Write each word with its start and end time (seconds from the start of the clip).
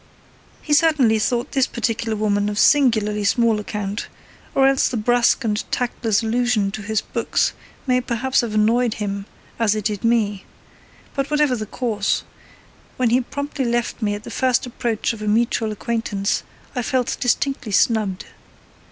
He 0.63 0.73
certainly 0.73 1.19
thought 1.19 1.51
this 1.51 1.67
particular 1.67 2.15
woman 2.15 2.49
of 2.49 2.57
singularly 2.57 3.23
small 3.23 3.59
account, 3.59 4.07
or 4.55 4.67
else 4.67 4.87
the 4.89 4.97
brusque 4.97 5.43
and 5.43 5.63
tactless 5.71 6.23
allusion 6.23 6.71
to 6.71 6.81
his 6.81 7.01
books 7.01 7.53
may 7.85 8.01
perhaps 8.01 8.41
have 8.41 8.55
annoyed 8.55 8.95
him 8.95 9.27
as 9.59 9.75
it 9.75 9.85
did 9.85 10.03
me; 10.03 10.43
but 11.13 11.29
whatever 11.29 11.55
the 11.55 11.67
cause, 11.67 12.23
when 12.97 13.11
he 13.11 13.21
promptly 13.21 13.63
left 13.65 14.01
me 14.01 14.15
at 14.15 14.23
the 14.23 14.31
first 14.31 14.65
approach 14.65 15.13
of 15.13 15.21
a 15.21 15.27
mutual 15.27 15.71
acquaintance, 15.71 16.41
I 16.75 16.81
felt 16.81 17.15
distinctly 17.19 17.71
snubbed. 17.71 18.25